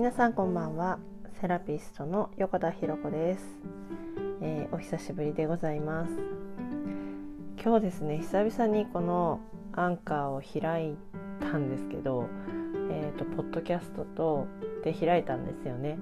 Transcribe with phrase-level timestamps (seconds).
[0.00, 0.98] 皆さんこんばんは。
[1.42, 3.44] セラピストの横田博子です、
[4.40, 6.12] えー、お久しぶりでございます。
[7.62, 9.40] 今日ですね久々にこの
[9.74, 10.96] アンカーを開い
[11.38, 12.30] たんですけど
[12.90, 14.46] えっ、ー、とポッドキャストと
[14.84, 15.98] で開いたんですよね。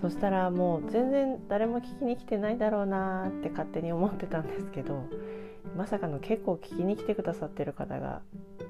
[0.00, 5.02] そしたらもう全然誰も聞きに来てないだろうなって勝手に思ってたんですけど
[5.76, 8.22] まさかの結構聞きに来てくださってる方が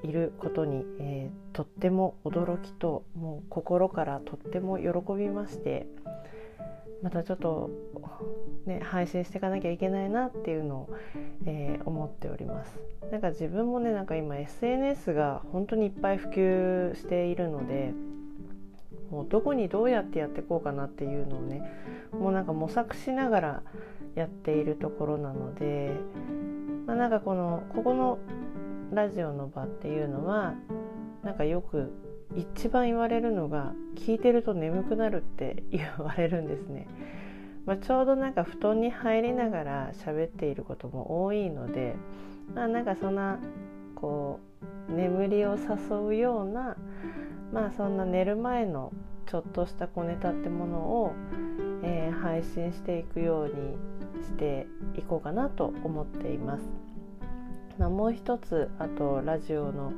[0.09, 5.87] いることに、えー、とっても驚きともう心からとっても喜びまして
[7.03, 7.71] またちょっと、
[8.65, 10.89] ね、配信していかなきゃいけないなっていうのを、
[11.45, 12.79] えー、思っております。
[13.13, 17.93] なんか自分もねなんか今 SNS が本当にいっぱい普及しているので
[19.11, 21.63] もうどこにどうやってやっていこうかなっていうのをね
[22.13, 23.63] もうなんか模索しながら
[24.15, 25.93] やっているところなので、
[26.87, 28.19] まあ、なんかこのここの
[28.93, 30.55] ラジオの場っていうのは
[31.23, 31.93] なんかよく
[32.35, 36.87] 一番言われるのが聞いてると眠くなるって言われるんですね。
[37.65, 41.97] まあ、ちょうどなんか布団に入りながら喋っていることも多いので、
[42.55, 43.41] まあ、なんかそんな
[43.97, 44.39] こ
[44.89, 46.77] う眠りを誘うような
[47.53, 48.93] まあそんな寝る前の
[49.27, 51.13] ちょっとした小ネタってものを、
[51.83, 56.86] えー、配信していくようにしていこうかなと思っています。
[57.79, 59.93] まあ、もう一つあとラジオの、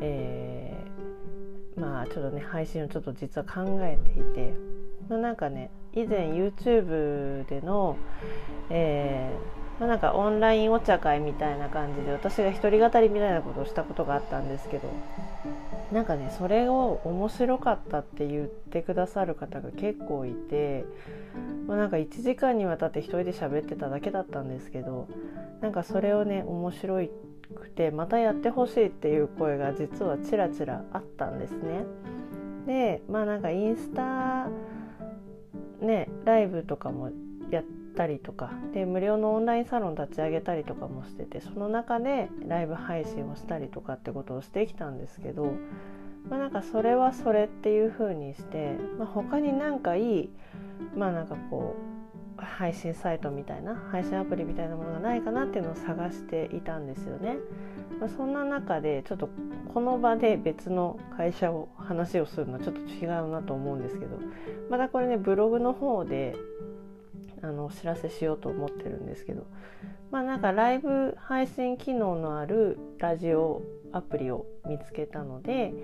[0.00, 4.54] えー、まあちょっとね配信をちょっと実は考えていて、
[5.08, 7.96] まあ、なんかね以前 YouTube での、
[8.70, 14.88] えーまあ、なんかオンラインお茶会みたいな感じで私が一人語りみたいなことをしたことがあったんですけど
[15.94, 20.84] なんかねそれを面白かったって言ってくださる方が結構いて、
[21.68, 25.06] まあ、なんか1時間にわたって一人で喋ってただけだったんですけど
[25.60, 26.96] なんかそれをね面白
[27.54, 31.84] くてまたやってほしいっていう声が実はちらちらあったんですね。
[32.66, 34.48] でまあなんかインスタ
[35.80, 37.10] ねライブとかも
[37.50, 45.52] やったりとかで無料のオンラインサロン立ち上げたりとかもしててその中でライブ配信をしたりとかってことをしてきたんですけど、
[46.28, 50.30] まあ、なんかそれはそれっていう風にして、まあ、他になんかいい
[50.96, 51.94] まあなんかこう
[52.44, 57.36] 配信サイトみたいな配信アプリみたいなものがないかなっていうのを探していたんですよね。
[58.00, 59.28] まあ、そんな中でちょっと
[59.72, 64.18] この場で別の会社を話をするのはちょっと違うなと思うんですけど
[64.68, 66.34] またこれねブログの方で
[67.44, 69.46] あのお知らせしようと思ってるんですけど
[70.10, 73.62] まあなんかライブ配信機能のあるラジオ
[73.92, 75.74] アプリを見つけたので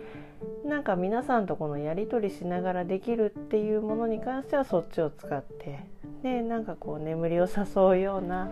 [0.65, 5.87] なんか皆さんとこのやり取りしながらできるっていうものに関してはそっちを使って
[6.22, 8.50] でなんかこう眠りを誘うような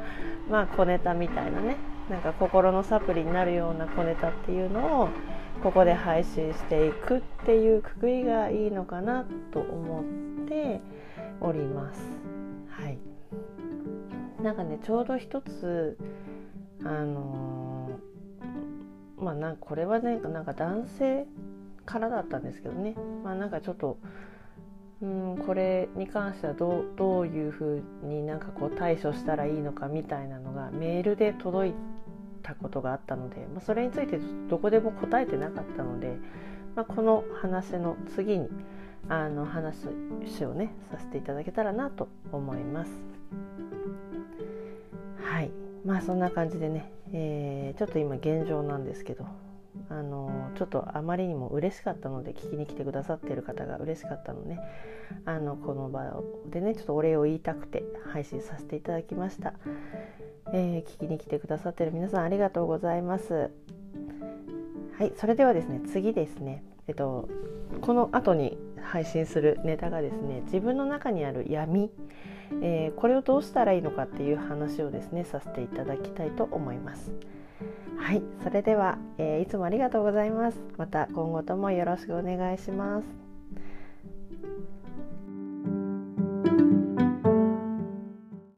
[0.50, 1.76] まあ小ネタみたいなね
[2.10, 5.08] なんか心のサプリになるような小ネタっていうのを
[5.62, 10.04] ここで配信していくっていうくくりがいいのかなと思っ
[10.46, 10.80] て
[11.40, 12.00] おります。
[12.68, 12.98] はい。
[14.42, 15.98] なんかねちょうど一つ
[16.84, 21.26] あのー、まあなんこれはねなんか男性
[21.84, 22.94] からだったんですけどね。
[23.24, 23.98] まあなんかちょっと
[25.00, 31.74] うんこれに関してはどうどういうふうになんかこう対処したらいいのかみたいなのがメールで届い
[32.42, 34.18] たことがあったので、まあ、それについて
[34.48, 36.16] どこでも答えてなかったので、
[36.74, 38.48] まあ、この話の次に
[39.08, 39.86] あの話
[40.44, 42.92] をねさせていただけたらなと思います。
[45.22, 45.50] はい。
[45.84, 49.24] まあそんな感じでね、えー、ちょっと今現状なんですけど
[49.88, 54.58] あのちょっとあまりにも嬉しかったので聞きに来てくださっている方が嬉しかったので、
[55.24, 56.20] あのこの場
[56.50, 59.54] でねちょっとお礼を言いたくて配信させていただきました、
[60.52, 63.50] えー、聞きに来てくださってる皆さんありがとうございます。
[64.98, 65.12] はい。
[65.16, 66.64] それではですね次ですね。
[66.88, 67.28] えっと
[67.80, 71.90] この後に配信するネタがですね自分の中にある闇、
[72.62, 77.12] えー、これをどうしたらいいのかっていう話をですねさせていただきたいと思います。
[77.98, 80.58] はい、それでは、えー、いつもありがとうございます。
[80.76, 83.27] また今後ともよろしくお願いします。